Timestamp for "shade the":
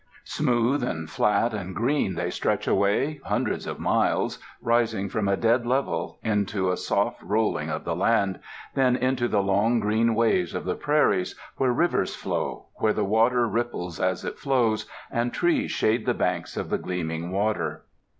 15.69-16.15